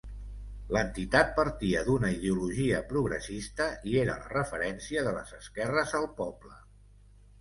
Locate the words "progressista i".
2.93-3.95